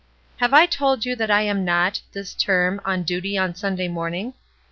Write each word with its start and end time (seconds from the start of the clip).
"Have 0.37 0.51
I 0.51 0.65
told 0.65 1.05
you 1.05 1.15
that 1.17 1.29
I 1.29 1.43
am 1.43 1.63
not, 1.63 2.01
this 2.11 2.33
term, 2.33 2.81
on 2.83 3.03
duty 3.03 3.37
on 3.37 3.53
Sunday 3.53 3.87
morning? 3.87 4.33